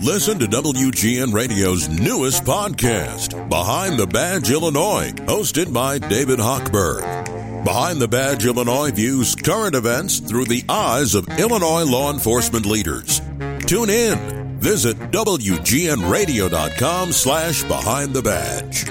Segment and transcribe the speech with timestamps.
[0.00, 7.64] Listen to WGN Radio's newest podcast, Behind the Badge Illinois, hosted by David Hochberg.
[7.64, 13.20] Behind the Badge Illinois views current events through the eyes of Illinois law enforcement leaders.
[13.66, 14.58] Tune in.
[14.58, 18.88] Visit WGNRadio.com slash Behind the Badge.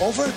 [0.00, 0.32] Over?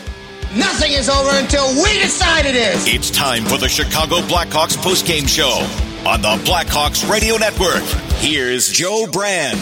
[0.55, 2.87] Nothing is over until we decide it is!
[2.87, 5.65] It's time for the Chicago Blackhawks postgame show
[6.05, 7.83] on the Blackhawks Radio Network.
[8.19, 9.59] Here's Joe Brand.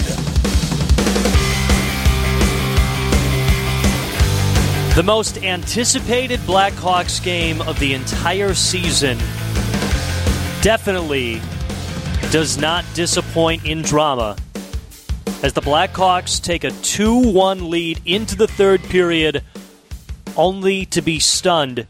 [4.95, 9.17] The most anticipated Blackhawks game of the entire season
[10.61, 11.41] definitely
[12.31, 14.37] does not disappoint in drama
[15.43, 19.43] as the Blackhawks take a 2 1 lead into the third period,
[20.35, 21.87] only to be stunned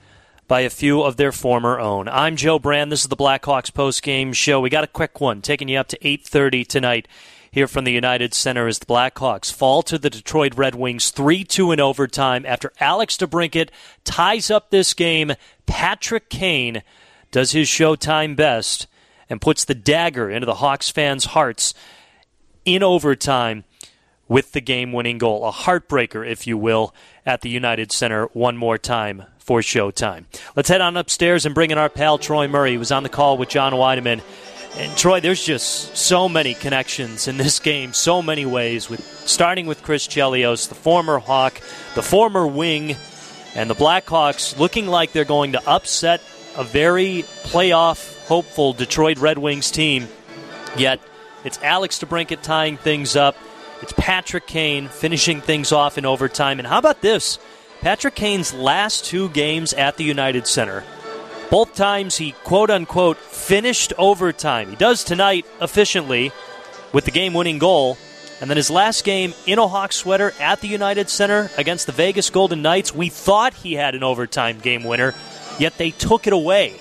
[0.47, 2.07] by a few of their former own.
[2.07, 2.91] I'm Joe Brand.
[2.91, 4.59] This is the Blackhawks post-game show.
[4.59, 7.07] We got a quick one taking you up to 8:30 tonight
[7.51, 11.73] here from the United Center as the Blackhawks fall to the Detroit Red Wings 3-2
[11.73, 13.69] in overtime after Alex DeBrincat
[14.03, 15.33] ties up this game.
[15.65, 16.83] Patrick Kane
[17.31, 18.87] does his showtime best
[19.29, 21.73] and puts the dagger into the Hawks fans' hearts
[22.65, 23.63] in overtime
[24.27, 25.47] with the game-winning goal.
[25.47, 26.93] A heartbreaker, if you will,
[27.25, 30.25] at the United Center one more time for showtime.
[30.55, 33.09] Let's head on upstairs and bring in our pal Troy Murray, who was on the
[33.09, 34.21] call with John Wiedeman.
[34.77, 38.89] And Troy, there's just so many connections in this game, so many ways.
[38.89, 41.61] With starting with Chris Chelios, the former Hawk,
[41.93, 42.97] the former Wing,
[43.55, 46.21] and the Blackhawks looking like they're going to upset
[46.57, 50.07] a very playoff hopeful Detroit Red Wings team.
[50.75, 50.99] Yet
[51.45, 53.37] it's Alex DeBrincat tying things up.
[53.81, 56.59] It's Patrick Kane finishing things off in overtime.
[56.59, 57.39] And how about this?
[57.81, 60.83] Patrick Kane's last two games at the United Center.
[61.51, 64.69] Both times he quote unquote finished overtime.
[64.69, 66.31] He does tonight efficiently
[66.93, 67.97] with the game winning goal.
[68.41, 71.91] And then his last game in a Hawk sweater at the United Center against the
[71.91, 75.13] Vegas Golden Knights, we thought he had an overtime game winner,
[75.57, 76.75] yet they took it away.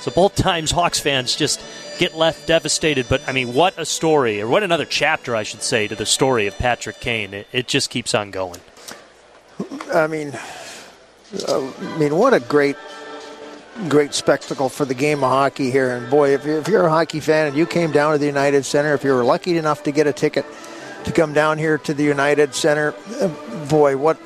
[0.00, 1.60] So both times Hawks fans just
[1.98, 3.08] get left devastated.
[3.08, 6.06] But I mean, what a story, or what another chapter, I should say, to the
[6.06, 7.34] story of Patrick Kane.
[7.34, 8.60] It, it just keeps on going.
[9.92, 10.32] I mean,
[11.48, 12.76] uh, I mean, what a great,
[13.88, 15.96] great spectacle for the game of hockey here.
[15.96, 18.26] And boy, if you're, if you're a hockey fan and you came down to the
[18.26, 20.44] United Center, if you were lucky enough to get a ticket
[21.04, 23.28] to come down here to the United Center, uh,
[23.68, 24.16] boy, what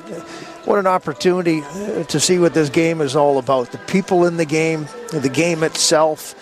[0.67, 3.71] what an opportunity uh, to see what this game is all about.
[3.71, 6.35] The people in the game, the game itself.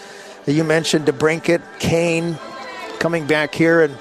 [0.48, 2.38] You mentioned DeBrincat, Kane,
[3.00, 3.98] coming back here and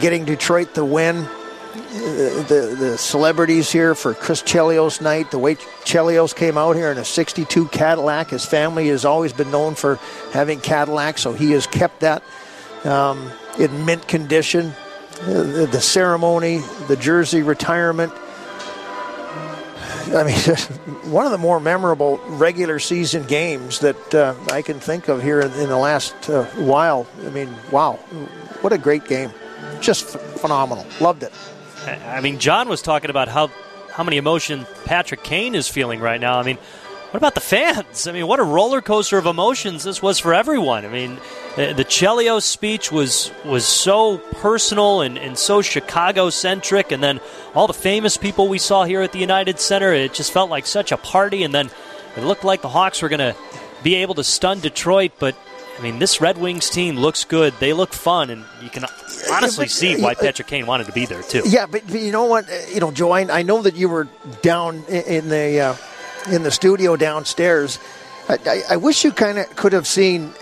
[0.00, 1.26] getting Detroit the win
[1.72, 5.30] the, the celebrities here for Chris Chelios night.
[5.30, 8.30] The way Chelios came out here in a 62 Cadillac.
[8.30, 9.96] His family has always been known for
[10.32, 12.22] having Cadillacs, so he has kept that
[12.84, 14.72] um, in mint condition.
[15.22, 18.12] Uh, the, the ceremony, the jersey retirement.
[20.14, 20.38] I mean,
[21.12, 25.40] one of the more memorable regular season games that uh, I can think of here
[25.40, 27.06] in, the last uh, while.
[27.24, 27.94] I mean, wow,
[28.62, 29.30] what a great game.
[29.80, 30.86] Just f- phenomenal.
[31.00, 31.32] Loved it.
[31.86, 33.50] I mean, John was talking about how
[33.92, 36.38] how many emotion Patrick Kane is feeling right now.
[36.38, 36.58] I mean,
[37.10, 38.06] what about the fans?
[38.06, 40.84] I mean, what a roller coaster of emotions this was for everyone.
[40.84, 41.16] I mean,
[41.56, 47.20] the Chelios speech was was so personal and, and so Chicago centric, and then
[47.54, 49.92] all the famous people we saw here at the United Center.
[49.92, 51.70] It just felt like such a party, and then
[52.16, 53.34] it looked like the Hawks were going to
[53.82, 55.34] be able to stun Detroit, but
[55.78, 57.54] I mean, this Red Wings team looks good.
[57.60, 58.84] They look fun, and you can
[59.30, 61.42] honestly yeah, but, see uh, why uh, Patrick Kane wanted to be there too.
[61.46, 62.50] Yeah, but, but you know what?
[62.50, 64.08] Uh, you know, Joe, I, I, know that you were
[64.42, 65.76] down in the uh,
[66.32, 67.78] in the studio downstairs.
[68.28, 70.32] I, I, I wish you kind of could have seen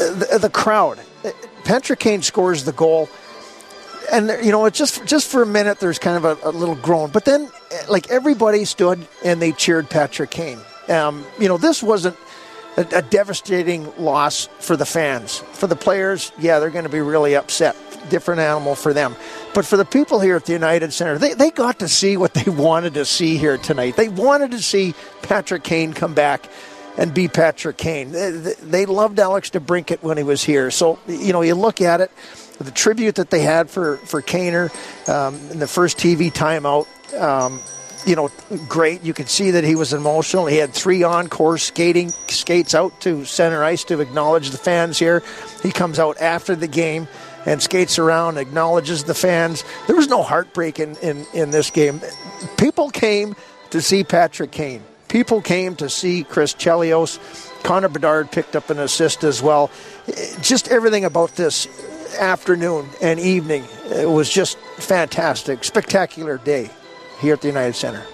[0.00, 0.98] uh, the, the, crowd.
[1.24, 1.30] Uh,
[1.64, 3.08] Patrick Kane scores the goal,
[4.12, 5.80] and you know, it's just just for a minute.
[5.80, 9.52] There's kind of a, a little groan, but then uh, like everybody stood and they
[9.52, 10.58] cheered Patrick Kane.
[10.88, 12.16] Um, you know, this wasn't
[12.76, 15.38] a, a devastating loss for the fans.
[15.52, 17.76] For the players, yeah, they're going to be really upset.
[18.10, 19.16] Different animal for them.
[19.54, 22.34] But for the people here at the United Center, they, they got to see what
[22.34, 23.96] they wanted to see here tonight.
[23.96, 26.48] They wanted to see Patrick Kane come back
[26.96, 28.12] and be Patrick Kane.
[28.12, 30.70] They, they loved Alex DeBrincat when he was here.
[30.70, 32.10] So, you know, you look at it,
[32.58, 34.70] the tribute that they had for, for Kaner
[35.08, 36.86] um, in the first TV timeout.
[37.20, 37.60] Um,
[38.06, 38.30] you know,
[38.68, 39.02] great.
[39.02, 40.46] You could see that he was emotional.
[40.46, 45.22] He had three encore skating skates out to center ice to acknowledge the fans here.
[45.62, 47.08] He comes out after the game
[47.46, 49.64] and skates around, acknowledges the fans.
[49.86, 52.00] There was no heartbreak in, in, in this game.
[52.56, 53.36] People came
[53.70, 54.82] to see Patrick Kane.
[55.08, 57.18] People came to see Chris Chelios.
[57.62, 59.70] Connor Bedard picked up an assist as well.
[60.40, 61.68] Just everything about this
[62.18, 63.64] afternoon and evening.
[63.86, 66.70] It was just fantastic, spectacular day
[67.20, 68.04] here at the United Center.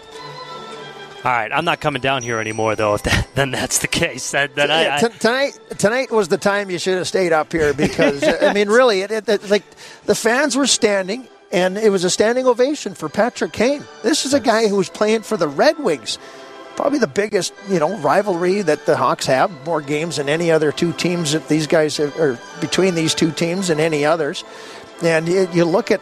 [1.22, 2.94] All right, I'm not coming down here anymore, though.
[2.94, 6.38] If that, then that's the case, then, then yeah, I, t- tonight tonight was the
[6.38, 9.50] time you should have stayed up here because uh, I mean, really, it, it, it,
[9.50, 9.64] like
[10.06, 13.84] the fans were standing, and it was a standing ovation for Patrick Kane.
[14.02, 16.18] This is a guy who was playing for the Red Wings,
[16.74, 19.50] probably the biggest you know rivalry that the Hawks have.
[19.66, 23.30] More games than any other two teams that these guys have, or between these two
[23.30, 24.42] teams and any others.
[25.02, 26.00] And you, you look at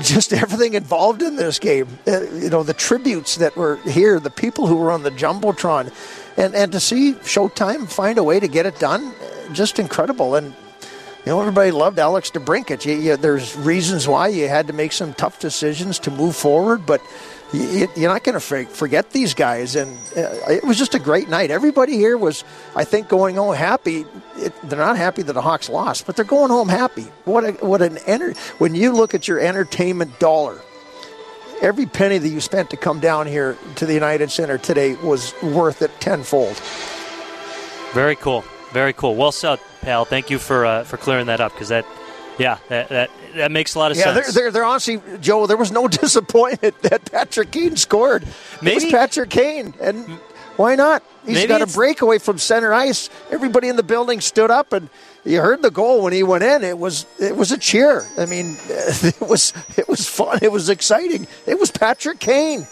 [0.00, 1.86] just everything involved in this game.
[2.06, 5.92] Uh, you know, the tributes that were here, the people who were on the Jumbotron,
[6.36, 9.12] and, and to see Showtime find a way to get it done,
[9.52, 10.34] just incredible.
[10.34, 10.54] And,
[11.24, 12.84] you know, everybody loved Alex DeBrincat.
[12.84, 16.86] You, you, there's reasons why you had to make some tough decisions to move forward,
[16.86, 17.00] but
[17.54, 19.76] you're not going to forget these guys.
[19.76, 21.50] And uh, it was just a great night.
[21.50, 24.04] Everybody here was, I think, going home happy.
[24.36, 27.06] It, they're not happy that the Hawks lost, but they're going home happy.
[27.24, 30.60] What a, what an enter- when you look at your entertainment dollar.
[31.62, 35.32] Every penny that you spent to come down here to the United Center today was
[35.42, 36.60] worth it tenfold.
[37.92, 38.44] Very cool.
[38.72, 39.14] Very cool.
[39.14, 40.04] Well said, pal.
[40.04, 41.86] Thank you for uh, for clearing that up because that,
[42.38, 44.28] yeah, that, that that makes a lot of yeah, sense.
[44.28, 45.46] Yeah, they're, they're, honestly, Joe.
[45.46, 48.26] There was no disappointment that Patrick Kane scored.
[48.62, 50.18] Maybe it was Patrick Kane, and
[50.56, 51.02] why not?
[51.26, 53.08] He's got a breakaway from center ice.
[53.30, 54.88] Everybody in the building stood up, and
[55.24, 56.62] you heard the goal when he went in.
[56.62, 58.06] It was it was a cheer.
[58.18, 60.38] I mean, it was it was fun.
[60.42, 61.26] It was exciting.
[61.46, 62.66] It was Patrick Kane.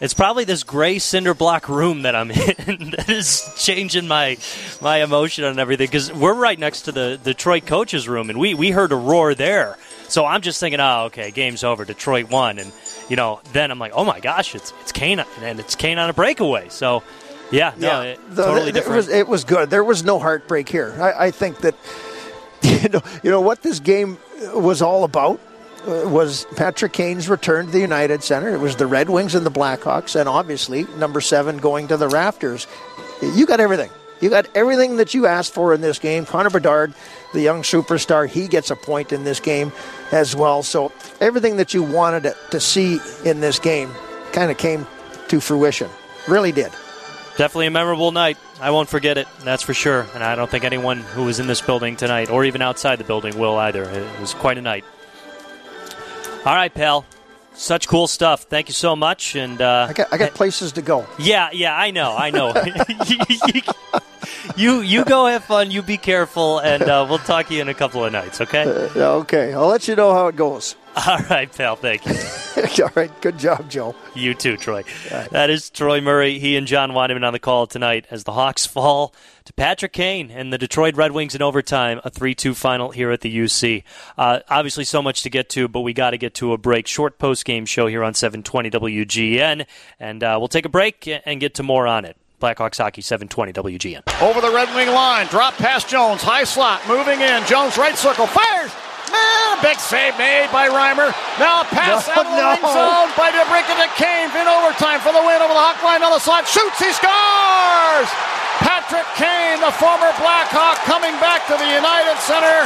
[0.00, 2.30] It's probably this gray cinder block room that I'm
[2.66, 4.36] in that is changing my
[4.80, 8.54] my emotion on everything because we're right next to the Detroit coaches room and we
[8.54, 9.78] we heard a roar there.
[10.08, 11.84] So I'm just thinking, oh, okay, game's over.
[11.84, 12.72] Detroit won, and
[13.08, 16.10] you know, then I'm like, oh my gosh, it's it's Kane and it's Kane on
[16.10, 16.68] a breakaway.
[16.68, 17.02] So
[17.50, 18.96] yeah, no, yeah, it, the, totally it different.
[18.96, 19.70] Was, it was good.
[19.70, 20.96] There was no heartbreak here.
[21.00, 21.74] I, I think that
[22.62, 24.18] you know you know what this game
[24.52, 25.40] was all about
[25.86, 28.54] was Patrick Kane's return to the United Center.
[28.54, 32.08] It was the Red Wings and the Blackhawks, and obviously number seven going to the
[32.08, 32.66] Rafters.
[33.22, 33.90] You got everything.
[34.20, 36.24] You got everything that you asked for in this game.
[36.24, 36.94] Connor Bedard,
[37.32, 39.72] the young superstar, he gets a point in this game
[40.12, 40.62] as well.
[40.62, 43.90] So everything that you wanted to see in this game
[44.32, 44.86] kind of came
[45.28, 45.90] to fruition.
[46.26, 46.72] Really did.
[47.36, 48.38] Definitely a memorable night.
[48.60, 50.06] I won't forget it, that's for sure.
[50.14, 53.04] And I don't think anyone who was in this building tonight or even outside the
[53.04, 53.82] building will either.
[53.82, 54.84] It was quite a night.
[56.44, 57.06] All right, pal.
[57.54, 58.42] Such cool stuff.
[58.42, 59.34] Thank you so much.
[59.36, 61.06] And uh, I got I got places to go.
[61.18, 62.52] Yeah, yeah, I know, I know.
[64.56, 65.70] you you go have fun.
[65.70, 68.40] You be careful, and uh, we'll talk to you in a couple of nights.
[68.40, 68.64] Okay.
[68.64, 69.54] Uh, okay.
[69.54, 70.76] I'll let you know how it goes.
[71.06, 71.74] All right, pal.
[71.74, 72.84] Thank you.
[72.84, 73.10] All right.
[73.20, 73.96] Good job, Joe.
[74.14, 74.84] You too, Troy.
[75.10, 75.28] Right.
[75.30, 76.38] That is Troy Murray.
[76.38, 79.12] He and John Wiedeman on the call tonight as the Hawks fall
[79.44, 83.10] to Patrick Kane and the Detroit Red Wings in overtime, a 3 2 final here
[83.10, 83.82] at the UC.
[84.16, 86.86] Uh, obviously, so much to get to, but we got to get to a break.
[86.86, 89.66] Short post game show here on 720 WGN,
[89.98, 92.16] and uh, we'll take a break and get to more on it.
[92.40, 94.22] Blackhawks hockey 720 WGN.
[94.22, 97.44] Over the Red Wing line, drop past Jones, high slot, moving in.
[97.46, 98.70] Jones right circle, fires.
[99.12, 101.12] Man, big save made by Reimer.
[101.36, 102.52] Now a pass no, out of the no.
[102.54, 106.02] ring zone by DeBrincat to Kane in overtime for the win over the Hawk line
[106.04, 106.48] on the slot.
[106.48, 108.08] Shoots, he scores!
[108.62, 112.64] Patrick Kane, the former Blackhawk, coming back to the United Center,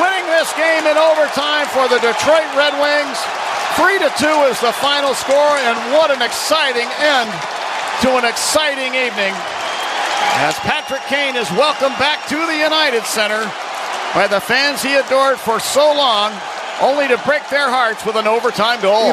[0.00, 3.18] winning this game in overtime for the Detroit Red Wings.
[3.76, 7.30] Three to two is the final score, and what an exciting end
[8.00, 9.36] to an exciting evening.
[10.40, 13.44] As Patrick Kane is welcomed back to the United Center
[14.16, 16.32] by the fans he adored for so long,
[16.80, 19.10] only to break their hearts with an overtime goal.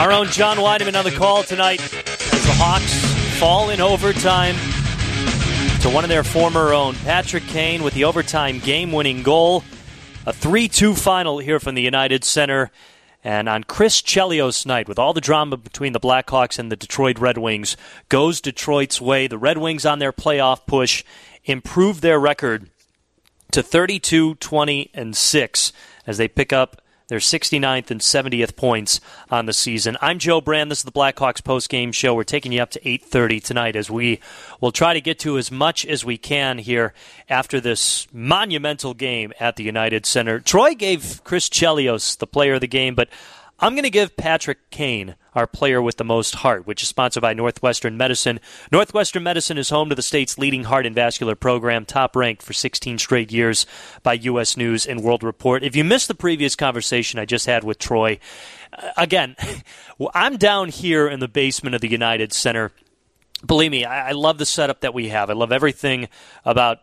[0.00, 4.54] Our own John Wiedeman on the call tonight as the Hawks fall in overtime
[5.82, 9.64] to one of their former own, Patrick Kane, with the overtime game winning goal.
[10.24, 12.70] A 3 2 final here from the United Center.
[13.26, 17.18] And on Chris Chelios night, with all the drama between the Blackhawks and the Detroit
[17.18, 17.76] Red Wings,
[18.08, 19.26] goes Detroit's way.
[19.26, 21.02] The Red Wings on their playoff push
[21.44, 22.70] improve their record
[23.50, 25.72] to 32, 20, and 6
[26.06, 29.96] as they pick up their 69th and 70th points on the season.
[30.00, 30.70] I'm Joe Brand.
[30.70, 32.14] This is the Blackhawks post-game show.
[32.14, 34.20] We're taking you up to 8:30 tonight as we
[34.60, 36.92] will try to get to as much as we can here
[37.28, 40.40] after this monumental game at the United Center.
[40.40, 43.08] Troy gave Chris Chelios the player of the game, but
[43.58, 47.22] I'm going to give Patrick Kane our player with the most heart, which is sponsored
[47.22, 48.38] by Northwestern Medicine.
[48.70, 52.52] Northwestern Medicine is home to the state's leading heart and vascular program, top ranked for
[52.52, 53.64] 16 straight years
[54.02, 54.56] by U.S.
[54.56, 55.62] News and World Report.
[55.62, 58.18] If you missed the previous conversation I just had with Troy,
[58.72, 59.36] uh, again,
[60.14, 62.72] I'm down here in the basement of the United Center
[63.44, 65.30] believe me, I, I love the setup that we have.
[65.30, 66.08] I love everything
[66.44, 66.78] about,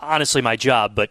[0.00, 1.10] honestly, my job, but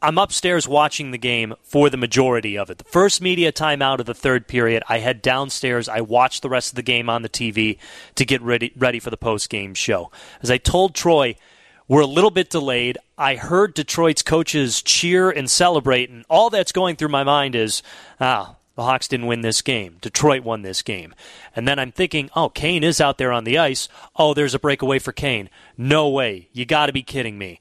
[0.00, 2.78] I'm upstairs watching the game for the majority of it.
[2.78, 5.88] The first media timeout of the third period, I head downstairs.
[5.88, 7.78] I watch the rest of the game on the TV
[8.14, 10.12] to get ready ready for the post game show.
[10.40, 11.34] As I told Troy,
[11.88, 12.98] we're a little bit delayed.
[13.16, 17.82] I heard Detroit's coaches cheer and celebrate, and all that's going through my mind is,
[18.20, 19.96] ah, the Hawks didn't win this game.
[20.00, 21.12] Detroit won this game.
[21.56, 23.88] And then I'm thinking, oh, Kane is out there on the ice.
[24.14, 25.50] Oh, there's a breakaway for Kane.
[25.76, 26.48] No way.
[26.52, 27.58] You got to be kidding me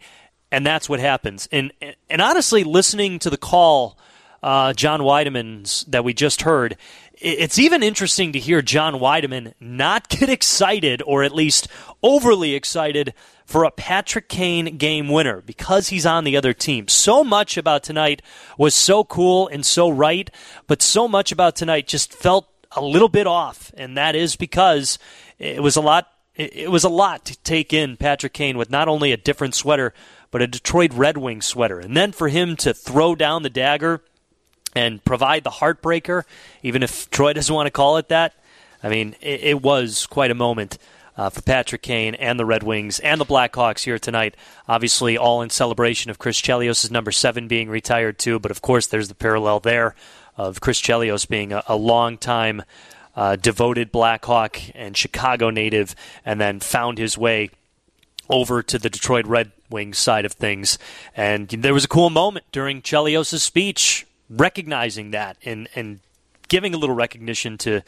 [0.52, 1.48] and that's what happens.
[1.52, 1.72] And
[2.10, 3.98] and honestly, listening to the call,
[4.44, 6.78] uh, John Wiedeman's that we just heard,
[7.20, 11.68] it's even interesting to hear John Wiedemann not get excited, or at least
[12.04, 13.14] overly excited,
[13.46, 16.88] for a Patrick Kane game winner because he's on the other team.
[16.90, 18.22] So much about tonight
[18.58, 20.30] was so cool and so right,
[20.68, 25.00] but so much about tonight just felt a little bit off, and that is because
[25.40, 26.08] it was a lot.
[26.36, 29.92] It was a lot to take in Patrick Kane with not only a different sweater,
[30.38, 31.80] but a Detroit Red Wings sweater.
[31.80, 34.04] And then for him to throw down the dagger
[34.76, 36.26] and provide the heartbreaker,
[36.62, 38.36] even if Troy doesn't want to call it that,
[38.84, 40.78] I mean, it, it was quite a moment.
[41.16, 44.38] Uh, for Patrick Kane and the Red Wings and the Blackhawks here tonight.
[44.68, 48.38] Obviously, all in celebration of Chris Chelios' number seven being retired too.
[48.38, 49.96] But of course, there's the parallel there
[50.36, 52.62] of Chris Chelios being a, a long time
[53.16, 57.50] uh, devoted Blackhawk and Chicago native, and then found his way
[58.30, 60.78] over to the Detroit Red Wings side of things.
[61.16, 66.00] And there was a cool moment during Chelios' speech recognizing that and, and
[66.48, 67.82] giving a little recognition to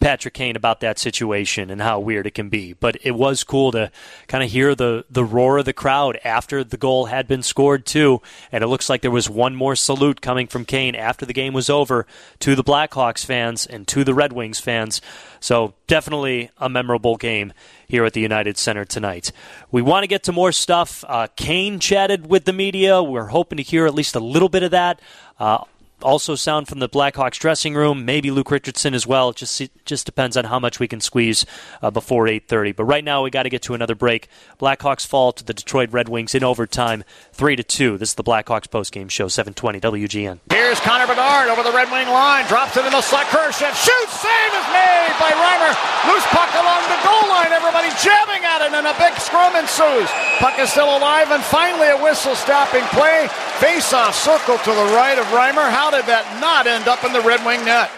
[0.00, 2.72] Patrick Kane about that situation and how weird it can be.
[2.72, 3.90] But it was cool to
[4.26, 7.86] kind of hear the, the roar of the crowd after the goal had been scored,
[7.86, 8.22] too.
[8.50, 11.52] And it looks like there was one more salute coming from Kane after the game
[11.52, 12.06] was over
[12.40, 15.00] to the Blackhawks fans and to the Red Wings fans.
[15.40, 17.52] So definitely a memorable game
[17.88, 19.30] here at the United Center tonight.
[19.70, 21.04] We want to get to more stuff.
[21.06, 23.02] Uh, Kane chatted with the media.
[23.02, 25.00] We're hoping to hear at least a little bit of that.
[25.38, 25.64] Uh,
[26.02, 29.30] also sound from the Blackhawks dressing room, maybe Luke Richardson as well.
[29.30, 31.46] It just just depends on how much we can squeeze
[31.82, 32.76] uh, before 8:30.
[32.76, 34.28] But right now we got to get to another break.
[34.58, 37.98] Blackhawks fall to the Detroit Red Wings in overtime, three to two.
[37.98, 40.40] This is the Blackhawks postgame show, 720 WGN.
[40.50, 43.26] Here's Connor Bedard over the Red Wing line, drops it in the slot.
[43.26, 45.72] Kurashev shoots, save is made by Reimer.
[46.12, 47.52] Loose puck along the goal line.
[47.52, 50.08] Everybody jabbing at it, and a big scrum ensues.
[50.38, 53.28] Puck is still alive, and finally a whistle stopping play.
[53.58, 55.68] Face off circle to the right of Reimer.
[55.70, 57.88] How how did that not end up in the Red Wing net?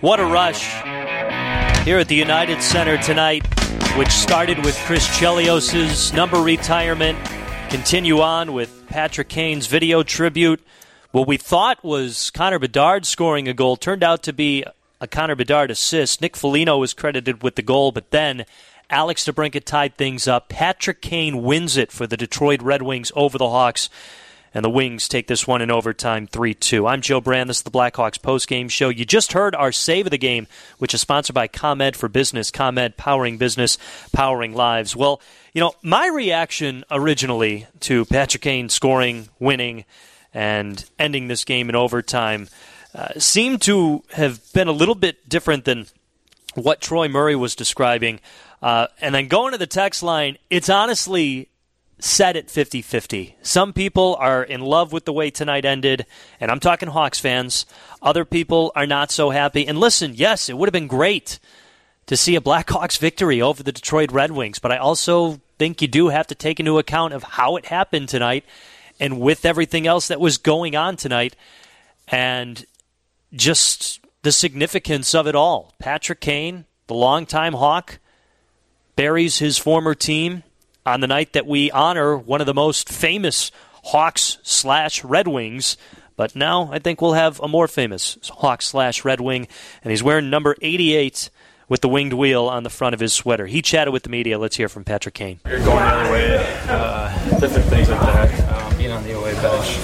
[0.00, 0.72] What a rush
[1.84, 3.46] here at the United Center tonight,
[3.98, 7.18] which started with Chris Chelios' number retirement,
[7.68, 10.66] continue on with Patrick Kane's video tribute.
[11.10, 14.64] What we thought was Connor Bedard scoring a goal turned out to be
[14.98, 16.22] a Connor Bedard assist.
[16.22, 18.46] Nick Foligno was credited with the goal, but then
[18.90, 20.48] Alex DeBrincat tied things up.
[20.48, 23.88] Patrick Kane wins it for the Detroit Red Wings over the Hawks.
[24.56, 26.86] And the Wings take this one in overtime 3 2.
[26.86, 27.50] I'm Joe Brand.
[27.50, 28.88] This is the Blackhawks post-game show.
[28.88, 30.46] You just heard our save of the game,
[30.78, 32.52] which is sponsored by ComEd for Business.
[32.52, 33.78] ComEd powering business,
[34.12, 34.94] powering lives.
[34.94, 35.20] Well,
[35.54, 39.86] you know, my reaction originally to Patrick Kane scoring, winning,
[40.32, 42.48] and ending this game in overtime
[42.94, 45.86] uh, seemed to have been a little bit different than
[46.54, 48.20] what Troy Murray was describing.
[48.64, 51.50] Uh, and then going to the text line, it's honestly
[51.98, 53.36] set at 50 50.
[53.42, 56.06] Some people are in love with the way tonight ended,
[56.40, 57.66] and I'm talking Hawks fans.
[58.00, 59.66] Other people are not so happy.
[59.66, 61.38] And listen, yes, it would have been great
[62.06, 65.88] to see a Blackhawks victory over the Detroit Red Wings, but I also think you
[65.88, 68.46] do have to take into account of how it happened tonight
[68.98, 71.36] and with everything else that was going on tonight
[72.08, 72.64] and
[73.34, 75.74] just the significance of it all.
[75.78, 77.98] Patrick Kane, the longtime Hawk,
[78.96, 80.42] buries his former team
[80.86, 83.50] on the night that we honor one of the most famous
[83.84, 85.76] Hawks slash Red Wings.
[86.16, 89.48] But now I think we'll have a more famous Hawk slash Red Wing,
[89.82, 91.30] and he's wearing number 88
[91.68, 93.46] with the winged wheel on the front of his sweater.
[93.46, 94.38] He chatted with the media.
[94.38, 95.40] Let's hear from Patrick Kane.
[95.46, 98.52] You're going the other way, uh, different things like that.
[98.52, 99.78] Um, being on the away bench,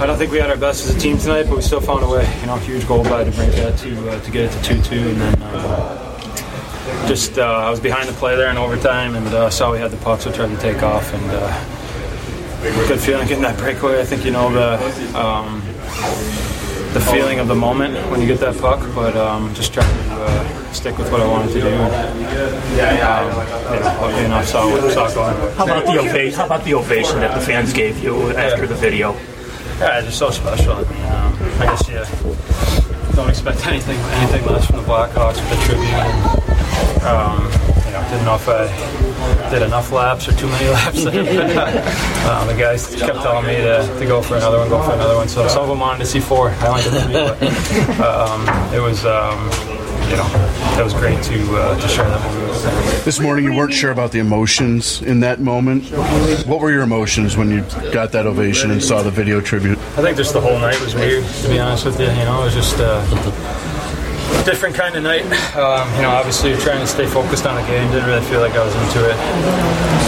[0.00, 2.02] I don't think we had our best as a team tonight, but we still found
[2.02, 2.26] a way.
[2.40, 5.42] You know, huge goal by DeBrincat to uh, to get it to two-two, and then
[5.42, 9.78] uh, just uh, I was behind the play there in overtime, and uh, saw we
[9.78, 14.00] had the puck, so tried to take off, and uh, good feeling getting that breakaway.
[14.00, 15.18] I think you know the.
[15.18, 15.62] Um,
[16.94, 20.12] the feeling of the moment when you get that puck, but um, just trying to
[20.12, 21.68] uh, stick with what I wanted to do.
[21.68, 25.54] And, um, you know, lucky enough, saw, saw going.
[25.54, 26.36] How about the ovation?
[26.36, 29.14] How about the ovation that the fans gave you after the video?
[29.80, 30.74] Yeah, just so special.
[30.74, 35.56] I um, I guess you don't expect anything anything less from the Blackhawks with the
[35.64, 35.88] tribute.
[35.88, 37.44] And, um,
[37.86, 40.98] you know, didn't know if I did enough laps or too many laps.
[41.06, 45.16] um, the guys kept telling me to, to go for another one, go for another
[45.16, 45.28] one.
[45.28, 46.50] So some of them wanted to see four.
[46.50, 49.06] I only did three, but um, it was.
[50.10, 50.28] You know,
[50.74, 53.04] that was great to uh, to share that moment.
[53.04, 55.84] This morning, you weren't sure about the emotions in that moment.
[56.46, 57.62] What were your emotions when you
[57.92, 59.78] got that ovation and saw the video tribute?
[59.78, 62.06] I think just the whole night was weird, to be honest with you.
[62.06, 62.76] You know, it was just.
[62.78, 63.00] Uh,
[64.44, 65.22] different kind of night.
[65.54, 67.90] Um, you know, obviously trying to stay focused on the game.
[67.90, 69.14] Didn't really feel like I was into it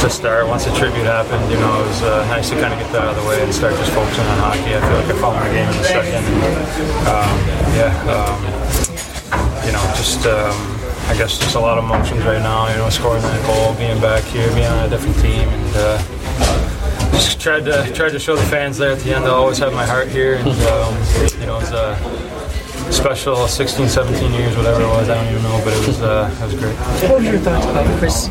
[0.00, 0.46] to start.
[0.48, 3.02] Once the tribute happened, you know, it was uh, nice to kind of get that
[3.02, 4.74] out of the way and start just focusing on hockey.
[4.74, 6.24] I feel like I found my game in the second.
[7.06, 7.34] Um,
[7.76, 8.91] yeah, um,
[10.02, 10.26] just.
[10.26, 12.68] Um, I guess just a lot of emotions right now.
[12.70, 15.98] You know, scoring that goal, being back here, being on a different team, and uh,
[17.12, 19.24] just tried to tried to show the fans there at the end.
[19.24, 20.94] I always have my heart here, and um,
[21.40, 21.98] you know, it's a
[22.92, 25.08] special 16, 17 years, whatever it was.
[25.08, 26.76] I don't even know, but it was uh, it was great.
[27.10, 28.28] What were your thoughts about Chris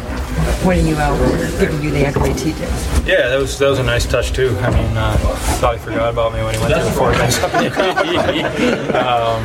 [0.64, 1.18] pointing you out,
[1.60, 2.70] giving you the accolades he did?
[3.06, 4.58] Yeah, that was that was a nice touch too.
[4.60, 5.18] I mean, uh,
[5.60, 7.12] thought he forgot about me when he went through the four
[8.96, 9.44] um,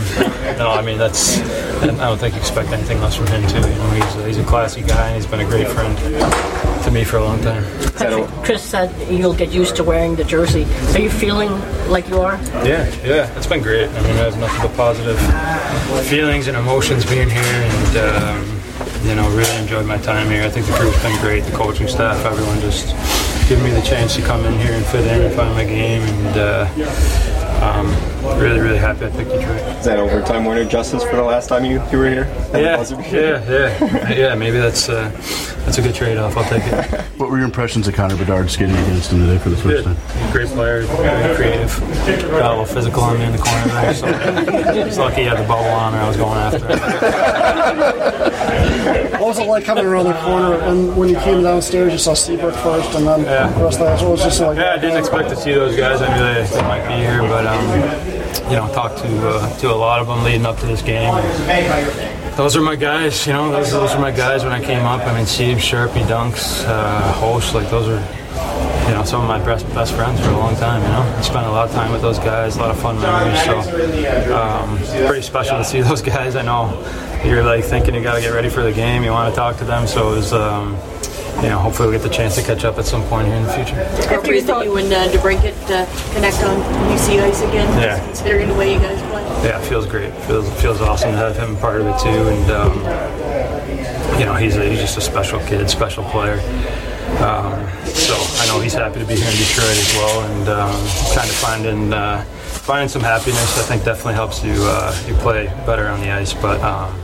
[0.59, 1.66] no, I mean that's.
[1.83, 3.57] I don't think you expect anything less from him too.
[3.57, 5.97] You know, he's a, he's a classy guy and he's been a great friend
[6.85, 7.65] to me for a long time.
[8.45, 10.65] Chris said you'll get used to wearing the jersey.
[10.95, 11.51] Are you feeling
[11.89, 12.37] like you are?
[12.65, 13.89] Yeah, yeah, it's been great.
[13.89, 15.19] I mean, I have nothing but positive
[16.07, 18.61] feelings and emotions being here, and um,
[19.07, 20.43] you know, really enjoyed my time here.
[20.45, 22.95] I think the group's been great, the coaching staff, everyone just
[23.49, 26.03] giving me the chance to come in here and fit in and find my game,
[26.03, 26.67] and uh,
[27.63, 27.87] um,
[28.35, 29.61] really, really happy I picked Detroit.
[29.79, 32.25] Is that overtime winner justice for the last time you, you were here?
[32.53, 34.35] Yeah, yeah, yeah, yeah.
[34.35, 35.11] Maybe that's uh,
[35.65, 36.37] that's a good trade-off.
[36.37, 37.01] I'll take it.
[37.19, 39.97] What were your impressions of Connor Bedard skating against him today for the first Good.
[39.97, 40.33] time?
[40.33, 41.79] Great player, very creative.
[42.31, 43.95] Got a little physical on me in the corner there.
[43.95, 48.37] So it's lucky he had the bubble on, or I was going after it.
[49.27, 52.15] What was it like coming around the corner and when you came downstairs, you saw
[52.15, 53.49] Seabrook first and then Yeah.
[53.59, 53.99] the rest of that?
[53.99, 56.01] So it was just like, Yeah, I didn't expect to see those guys.
[56.01, 58.16] I knew they, they might be here, but um,
[58.51, 61.13] you know, talked to uh, to a lot of them leading up to this game.
[62.37, 63.27] Those are my guys.
[63.27, 65.01] You know, those those are my guys when I came up.
[65.07, 68.27] I mean, Steve, Sharpie, Dunks, uh, like those are.
[68.87, 70.81] You know, some of my best best friends for a long time.
[70.81, 73.01] You know, I spent a lot of time with those guys, a lot of fun
[73.01, 73.43] memories.
[73.45, 76.37] So, um, pretty special to see those guys.
[76.37, 76.71] I know
[77.25, 79.03] you're like thinking you got to get ready for the game.
[79.03, 80.33] You want to talk to them, so it was.
[80.33, 80.77] Um,
[81.43, 83.43] you know, hopefully we'll get the chance to catch up at some point here in
[83.45, 83.77] the future.
[84.11, 86.57] After that you and uh, DeBrincat uh, connect on
[86.97, 88.05] UC ice again, Yeah.
[88.07, 89.23] considering the way you guys play.
[89.45, 90.15] Yeah, it feels great.
[90.25, 92.75] feels feels awesome to have him part of it too, and um,
[94.19, 96.41] you know he's a, he's just a special kid, special player.
[97.21, 97.53] Um,
[97.87, 100.71] so I know he's happy to be here in Detroit as well, and um,
[101.15, 103.59] kind of finding uh, finding some happiness.
[103.59, 106.61] I think definitely helps you uh, you play better on the ice, but.
[106.63, 107.03] Um,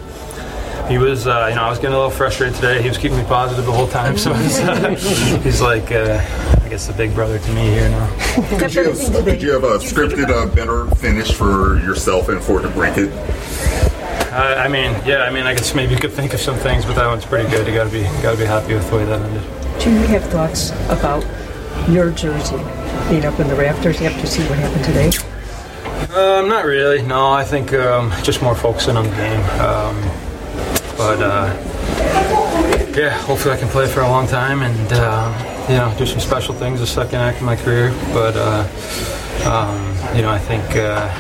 [0.89, 2.83] he was, uh, you know, I was getting a little frustrated today.
[2.83, 4.91] He was keeping me positive the whole time, so he's, uh,
[5.43, 6.21] he's like, uh,
[6.63, 8.17] I guess, the big brother to me here now.
[8.59, 12.61] Did you have, did you have a scripted uh, better finish for yourself and for
[12.61, 13.11] DeBrincat?
[14.33, 16.85] I, I mean, yeah, I mean, I guess maybe you could think of some things,
[16.85, 17.67] but that one's pretty good.
[17.67, 19.43] You got to be, got to be happy with the way that ended.
[19.83, 21.25] Do you have thoughts about
[21.89, 22.57] your jersey
[23.09, 25.11] being up in the rafters after see what happened today?
[26.15, 27.03] Um, not really.
[27.03, 29.41] No, I think um, just more focusing on the game.
[29.61, 30.32] Um,
[31.03, 31.53] but uh,
[32.97, 36.21] yeah, hopefully I can play for a long time and uh, you know do some
[36.21, 37.91] special things the second act of my career.
[38.13, 38.63] But uh,
[39.45, 40.65] um, you know, I think.
[40.77, 41.11] Uh,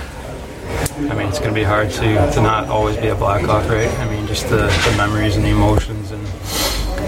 [1.10, 3.90] I mean, it's going to be hard to, to not always be a Blackhawk, right?
[3.98, 6.26] I mean, just the, the memories and the emotions and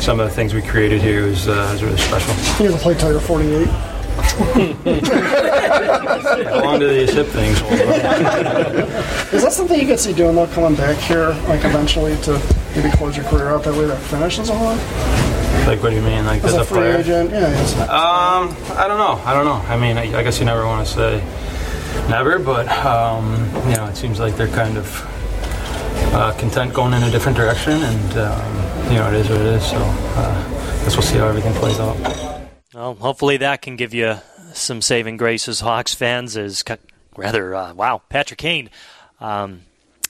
[0.03, 2.35] some of the things we created here is, uh, is really special.
[2.63, 3.69] you to play till you're 48.
[6.45, 7.61] How long do these hip things?
[9.33, 12.39] Is that something you could see doing though, coming back here, like eventually to
[12.77, 14.77] maybe close your career out that way, that finish and so on?
[15.67, 16.25] Like, what do you mean?
[16.27, 16.97] Like, As as a a free player?
[16.99, 17.41] agent, yeah.
[17.41, 17.75] yes.
[17.81, 19.21] Um, I don't know.
[19.25, 19.63] I don't know.
[19.73, 21.25] I mean, I, I guess you never want to say
[22.09, 23.35] never, but um,
[23.69, 25.03] you know, it seems like they're kind of
[26.15, 29.47] uh, content going in a different direction, and um, you know, it is what it
[29.47, 29.67] is.
[29.71, 31.97] So, uh, I guess we'll see how everything plays out.
[32.75, 34.17] Well, hopefully that can give you
[34.53, 36.37] some saving grace as Hawks fans.
[36.37, 36.63] As
[37.17, 38.69] rather, uh, wow, Patrick Kane
[39.21, 39.63] um,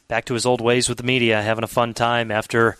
[0.09, 2.77] back to his old ways with the media, having a fun time after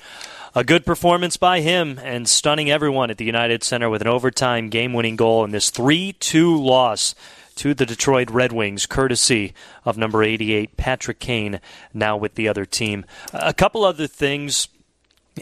[0.55, 4.69] a good performance by him and stunning everyone at the United Center with an overtime
[4.69, 7.15] game-winning goal in this 3-2 loss
[7.57, 11.61] to the Detroit Red Wings, courtesy of number 88 Patrick Kane,
[11.93, 13.05] now with the other team.
[13.33, 14.69] A couple other things.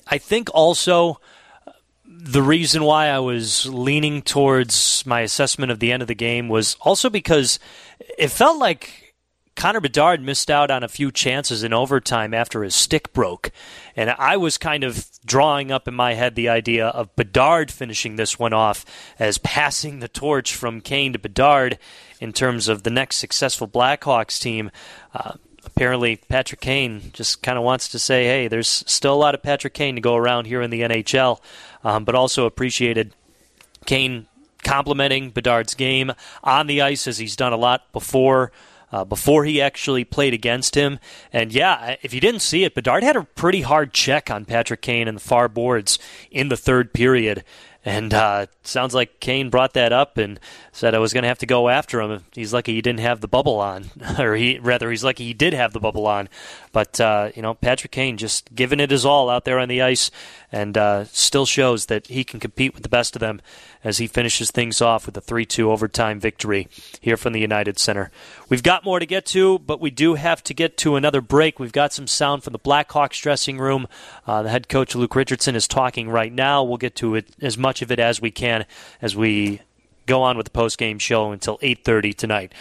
[0.07, 1.21] I think also
[2.05, 6.49] the reason why I was leaning towards my assessment of the end of the game
[6.49, 7.59] was also because
[8.19, 9.02] it felt like
[9.55, 13.51] Connor Bedard missed out on a few chances in overtime after his stick broke.
[13.95, 18.17] And I was kind of drawing up in my head the idea of Bedard finishing
[18.17, 18.85] this one off
[19.19, 21.79] as passing the torch from Kane to Bedard
[22.21, 24.71] in terms of the next successful Blackhawks team.
[25.15, 25.35] Uh,
[25.65, 29.43] apparently Patrick Kane just kind of wants to say, hey, there's still a lot of
[29.43, 31.41] Patrick Kane to go around here in the NHL,
[31.85, 33.15] um, but also appreciated
[33.87, 34.27] Kane
[34.65, 36.13] complimenting Bedard's game
[36.43, 38.53] on the ice as he's done a lot before.
[38.93, 40.99] Uh, before he actually played against him.
[41.33, 44.83] And yeah, if you didn't see it, Bedard had a pretty hard check on Patrick
[44.83, 45.99] Kane and the far boards
[46.31, 47.43] in the third period.
[47.85, 50.39] And uh, sounds like Kane brought that up and
[50.71, 52.25] said I was going to have to go after him.
[52.33, 55.53] He's lucky he didn't have the bubble on, or he rather he's lucky he did
[55.53, 56.29] have the bubble on.
[56.71, 59.83] But uh, you know, Patrick Kane just giving it his all out there on the
[59.83, 60.13] ice,
[60.53, 63.41] and uh, still shows that he can compete with the best of them
[63.85, 66.69] as he finishes things off with a 3-2 overtime victory
[67.01, 68.11] here from the United Center.
[68.49, 71.59] We've got more to get to, but we do have to get to another break.
[71.59, 73.89] We've got some sound from the Blackhawks dressing room.
[74.27, 76.63] Uh, the head coach Luke Richardson is talking right now.
[76.63, 78.67] We'll get to it as much of it as we can
[79.01, 79.59] as we
[80.07, 82.53] go on with the post-game show until 8:30 tonight.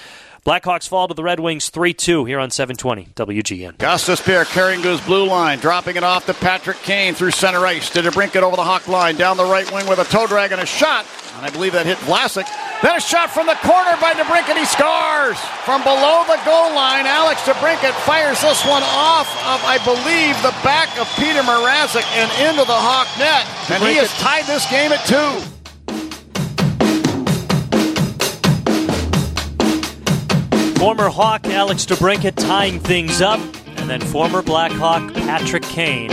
[0.44, 3.78] Blackhawks fall to the Red Wings 3-2 here on 720 WGN.
[3.78, 7.92] Gostisbehere carrying to his blue line, dropping it off to Patrick Kane through center ice.
[7.92, 10.52] Did bring it over the Hawk line, down the right wing with a toe drag
[10.52, 11.06] and a shot.
[11.38, 12.50] And I believe that hit Vlasic.
[12.82, 14.58] Then a shot from the corner by DeBrincat.
[14.58, 17.06] He scores from below the goal line.
[17.06, 22.50] Alex DeBrincat fires this one off of, I believe, the back of Peter Mrazek and
[22.50, 23.46] into the Hawk net.
[23.70, 25.61] And he has tied this game at two.
[30.82, 33.40] Former Hawk Alex DeBrincat tying things up,
[33.78, 36.10] and then former Blackhawk Patrick Kane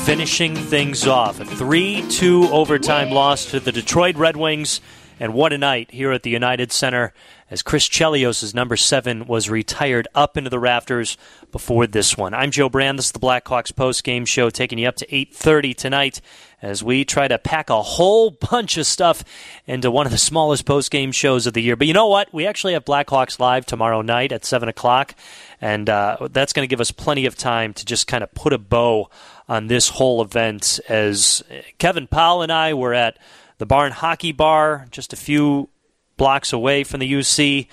[0.00, 1.40] finishing things off.
[1.40, 4.82] A 3 2 overtime loss to the Detroit Red Wings,
[5.18, 7.14] and what a night here at the United Center
[7.50, 11.16] as Chris Chelios' number seven was retired up into the rafters
[11.50, 12.34] before this one.
[12.34, 12.98] I'm Joe Brand.
[12.98, 16.20] This is the Blackhawks post game show, taking you up to 8:30 tonight
[16.60, 19.24] as we try to pack a whole bunch of stuff
[19.66, 21.76] into one of the smallest post game shows of the year.
[21.76, 22.32] But you know what?
[22.34, 25.14] We actually have Blackhawks live tomorrow night at seven o'clock,
[25.60, 28.52] and uh, that's going to give us plenty of time to just kind of put
[28.52, 29.08] a bow
[29.48, 30.80] on this whole event.
[30.88, 31.42] As
[31.78, 33.18] Kevin Powell and I were at
[33.56, 35.70] the Barn Hockey Bar just a few
[36.18, 37.68] blocks away from the UC.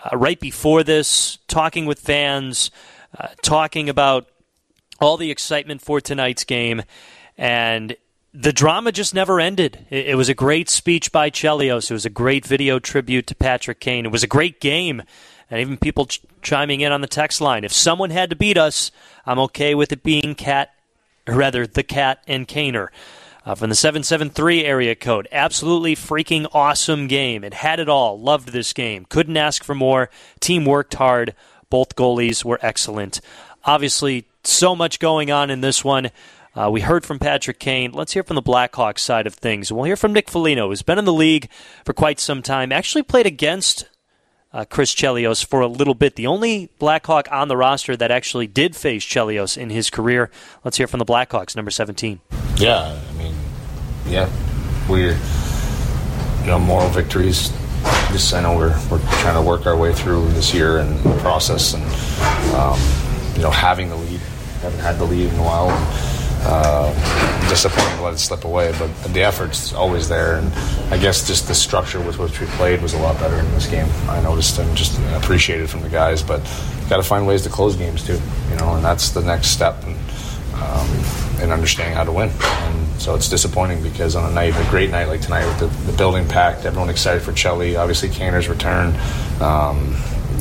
[0.00, 2.70] Uh, right before this, talking with fans,
[3.18, 4.28] uh, talking about
[5.00, 6.82] all the excitement for tonight's game,
[7.36, 7.96] and
[8.32, 9.86] the drama just never ended.
[9.90, 11.90] It, it was a great speech by Chelios.
[11.90, 14.04] It was a great video tribute to Patrick Kane.
[14.04, 15.02] It was a great game,
[15.50, 17.64] and even people ch- chiming in on the text line.
[17.64, 18.92] If someone had to beat us,
[19.24, 20.74] I'm okay with it being Cat,
[21.26, 22.88] rather, the Cat and Kaner
[23.46, 25.28] uh, from the 773 area code.
[25.30, 27.44] Absolutely freaking awesome game.
[27.44, 28.20] It had it all.
[28.20, 29.06] Loved this game.
[29.08, 30.10] Couldn't ask for more.
[30.40, 31.34] Team worked hard.
[31.70, 33.20] Both goalies were excellent.
[33.64, 36.10] Obviously, so much going on in this one.
[36.54, 37.92] Uh, we heard from Patrick Kane.
[37.92, 39.70] Let's hear from the Blackhawks side of things.
[39.70, 41.48] We'll hear from Nick Foligno, who's been in the league
[41.84, 42.72] for quite some time.
[42.72, 43.88] Actually played against
[44.52, 46.16] uh, Chris Chelios for a little bit.
[46.16, 50.30] The only Blackhawk on the roster that actually did face Chelios in his career.
[50.64, 52.20] Let's hear from the Blackhawks, number 17.
[52.56, 52.98] Yeah,
[54.08, 54.28] yeah,
[54.88, 55.16] we're
[56.40, 57.52] you know moral victories.
[58.10, 61.16] Just I know we're we're trying to work our way through this year and the
[61.18, 61.84] process, and
[62.54, 62.78] um,
[63.34, 64.20] you know having the lead,
[64.62, 65.70] haven't had the lead in a while.
[65.70, 66.16] And,
[66.48, 70.52] uh, disappointing to let it slip away, but the effort's always there, and
[70.92, 73.66] I guess just the structure with which we played was a lot better in this
[73.66, 73.88] game.
[74.08, 76.40] I noticed and just appreciated from the guys, but
[76.88, 79.82] got to find ways to close games too, you know, and that's the next step.
[79.82, 79.96] And,
[80.54, 80.88] um,
[81.40, 82.30] and understanding how to win.
[82.98, 85.96] So it's disappointing because on a night, a great night like tonight with the, the
[85.96, 88.98] building packed, everyone excited for Chelly, obviously Kaner's return.
[89.40, 89.96] Um,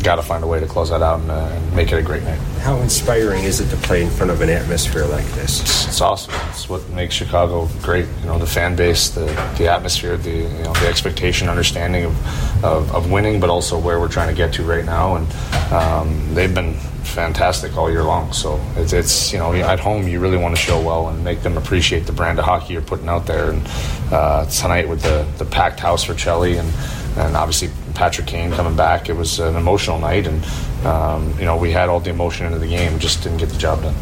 [0.05, 2.01] Got to find a way to close that out and, uh, and, make it a
[2.03, 2.37] great night.
[2.59, 5.61] How inspiring is it to play in front of an atmosphere like this?
[5.87, 6.31] It's, awesome.
[6.49, 8.05] It's what makes Chicago great.
[8.21, 9.25] You know, the fan base, the,
[9.57, 13.99] the atmosphere, the you know the expectation, understanding of, of, of winning, but also where
[13.99, 15.15] we're trying to get to right now.
[15.15, 18.31] And um, they've been fantastic all year long.
[18.31, 21.41] So it's, it's, you know at home you really want to show well and make
[21.41, 23.49] them appreciate the brand of hockey you're putting out there.
[23.49, 23.67] And
[24.11, 26.71] uh, tonight with the, the packed house for Chelly and
[27.17, 30.27] and obviously Patrick Kane coming back, it was an emotional night.
[30.27, 30.43] And
[30.85, 33.57] um, you know we had all the emotion into the game, just didn't get the
[33.57, 33.93] job done.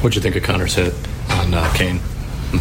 [0.00, 0.94] What'd you think of Connor's hit
[1.30, 2.00] on uh, Kane?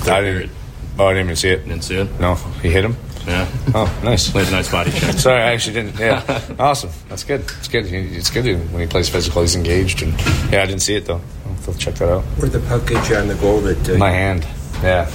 [0.07, 0.51] I didn't.
[0.99, 1.65] Oh, I didn't even see it.
[1.67, 2.19] Didn't see it.
[2.19, 2.95] No, he hit him.
[3.25, 3.47] Yeah.
[3.73, 4.29] Oh, nice.
[4.29, 5.13] Played a nice body check.
[5.17, 5.99] Sorry, I actually didn't.
[5.99, 6.41] Yeah.
[6.59, 6.89] awesome.
[7.09, 7.41] That's good.
[7.41, 7.85] It's good.
[7.85, 9.41] It's good when he plays physical.
[9.41, 10.01] He's engaged.
[10.01, 10.13] And
[10.51, 11.21] yeah, I didn't see it though.
[11.67, 12.23] I'll check that out.
[12.23, 14.47] Where the puck get you on the goal that uh, my hand.
[14.81, 15.11] Yeah,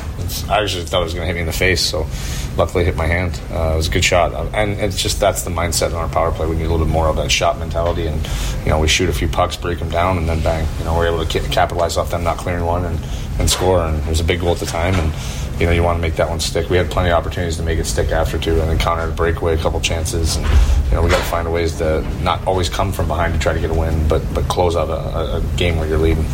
[0.48, 2.06] I actually thought it was going to hit me in the face, so
[2.56, 3.40] luckily it hit my hand.
[3.50, 6.08] Uh, it was a good shot, uh, and it's just that's the mindset in our
[6.08, 6.46] power play.
[6.46, 8.20] We need a little bit more of that shot mentality, and
[8.64, 10.66] you know we shoot a few pucks, break them down, and then bang.
[10.78, 12.98] You know we're able to capitalize off them not clearing one and,
[13.38, 13.80] and score.
[13.80, 15.12] And it was a big goal at the time, and
[15.60, 16.70] you know you want to make that one stick.
[16.70, 19.16] We had plenty of opportunities to make it stick after too, and then Connor had
[19.16, 20.46] breakaway a couple chances, and
[20.86, 23.52] you know we got to find ways to not always come from behind to try
[23.52, 26.24] to get a win, but but close out a, a game where you're leading.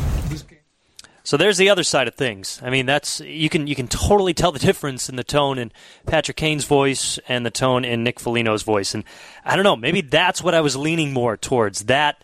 [1.33, 2.61] So there's the other side of things.
[2.63, 5.73] I mean, that's you can you can totally tell the difference in the tone in
[6.05, 8.95] Patrick Kane's voice and the tone in Nick Foligno's voice.
[8.95, 9.03] And
[9.43, 12.23] I don't know, maybe that's what I was leaning more towards that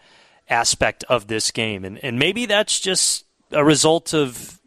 [0.51, 1.87] aspect of this game.
[1.87, 4.61] And and maybe that's just a result of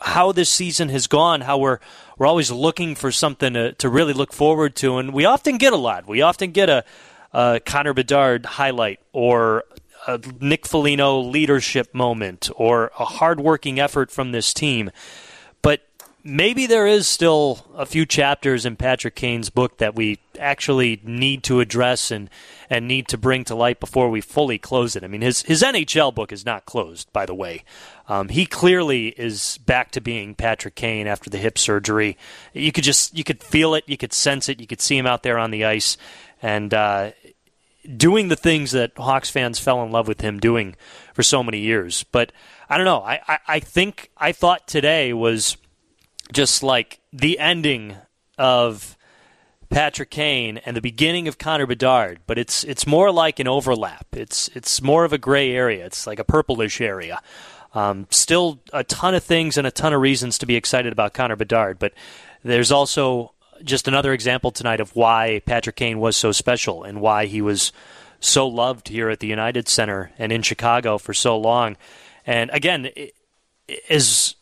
[0.00, 1.80] how this season has gone, how we're
[2.18, 5.72] we're always looking for something to, to really look forward to, and we often get
[5.72, 6.06] a lot.
[6.06, 6.84] We often get a,
[7.32, 9.64] a Connor Bedard highlight or
[10.06, 14.90] a Nick Foligno leadership moment or a hardworking effort from this team.
[15.62, 15.82] But
[16.24, 21.42] maybe there is still a few chapters in Patrick Kane's book that we actually need
[21.44, 22.30] to address and,
[22.70, 25.04] and need to bring to light before we fully close it.
[25.04, 27.64] I mean, his, his NHL book is not closed, by the way.
[28.08, 32.16] Um, he clearly is back to being Patrick Kane after the hip surgery.
[32.52, 35.06] You could just you could feel it, you could sense it, you could see him
[35.06, 35.96] out there on the ice,
[36.42, 37.12] and uh,
[37.96, 40.76] doing the things that Hawks fans fell in love with him doing
[41.14, 42.04] for so many years.
[42.04, 42.32] But
[42.68, 43.02] I don't know.
[43.02, 45.56] I, I, I think I thought today was
[46.32, 47.96] just like the ending
[48.38, 48.96] of
[49.68, 54.06] Patrick Kane and the beginning of Connor Bedard, but it's it's more like an overlap.
[54.12, 55.86] It's it's more of a gray area.
[55.86, 57.20] It's like a purplish area.
[57.74, 61.14] Um, still a ton of things and a ton of reasons to be excited about
[61.14, 61.94] Connor Bedard, but
[62.44, 63.32] there's also
[63.64, 67.72] just another example tonight of why Patrick Kane was so special and why he was
[68.20, 71.76] so loved here at the United Center and in Chicago for so long.
[72.26, 72.90] And again,
[73.88, 74.34] is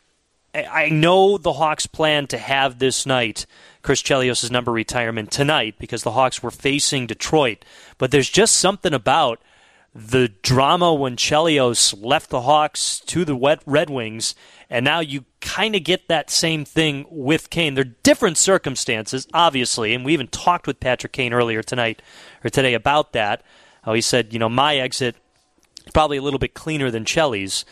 [0.55, 3.47] I know the Hawks plan to have this night
[3.83, 7.65] Chris Chelios' number retirement tonight because the Hawks were facing Detroit,
[7.99, 9.41] but there's just something about
[9.95, 14.35] the drama when Chelios left the Hawks to the Red Wings,
[14.69, 17.75] and now you kind of get that same thing with Kane.
[17.75, 22.03] They're different circumstances, obviously, and we even talked with Patrick Kane earlier tonight
[22.45, 23.43] or today about that.
[23.83, 25.17] How he said, you know, my exit
[25.93, 27.65] probably a little bit cleaner than Chelly's,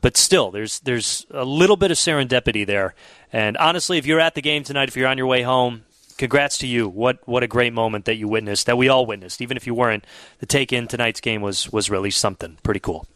[0.00, 2.94] but still, there's there's a little bit of serendipity there.
[3.32, 5.84] And honestly, if you're at the game tonight, if you're on your way home,
[6.18, 6.88] congrats to you.
[6.88, 9.74] What what a great moment that you witnessed, that we all witnessed, even if you
[9.74, 10.04] weren't.
[10.38, 13.06] The take in tonight's game was was really something pretty cool.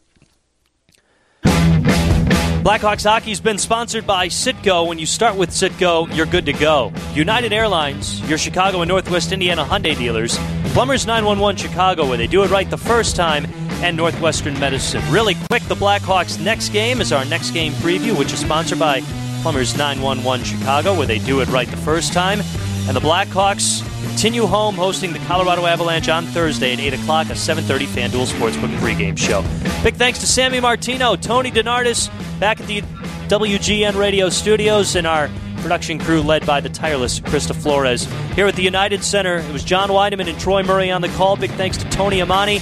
[2.68, 4.87] Blackhawks hockey's been sponsored by Citgo.
[4.87, 6.92] When you start with Citgo, you're good to go.
[7.14, 10.37] United Airlines, your Chicago and Northwest Indiana Hyundai dealers,
[10.74, 13.46] Plumbers 911 Chicago, where they do it right the first time,
[13.82, 15.02] and Northwestern Medicine.
[15.11, 19.00] Really quick, the Blackhawks' next game is our next game preview, which is sponsored by
[19.40, 22.40] Plumbers 911 Chicago, where they do it right the first time.
[22.88, 27.35] And the Blackhawks continue home hosting the Colorado Avalanche on Thursday at 8 o'clock, a
[27.35, 29.42] 7.30 FanDuel Sportsbook pregame show.
[29.83, 32.09] Big thanks to Sammy Martino, Tony DeNardis,
[32.40, 32.81] back at the
[33.29, 38.07] WGN Radio studios, and our production crew led by the tireless Krista Flores.
[38.35, 41.37] Here at the United Center, it was John Wiedeman and Troy Murray on the call.
[41.37, 42.59] Big thanks to Tony Amani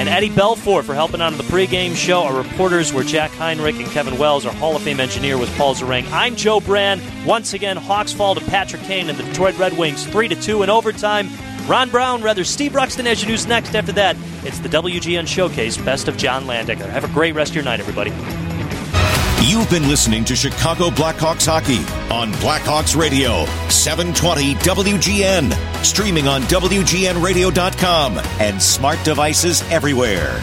[0.00, 2.22] and Eddie Belfort for helping out on the pregame show.
[2.22, 4.46] Our reporters were Jack Heinrich and Kevin Wells.
[4.46, 6.10] Our Hall of Fame engineer was Paul Zarang.
[6.10, 7.02] I'm Joe Brand.
[7.26, 10.62] Once again, Hawks fall to Patrick Kane and the Detroit Red Wings 3 to 2
[10.62, 11.28] in overtime.
[11.66, 13.74] Ron Brown, rather Steve Ruxton as your news next.
[13.74, 16.88] After that, it's the WGN Showcase Best of John Landecker.
[16.88, 18.10] Have a great rest of your night, everybody.
[19.42, 21.78] You've been listening to Chicago Blackhawks hockey
[22.12, 30.42] on Blackhawks Radio, 720 WGN, streaming on WGNradio.com and smart devices everywhere.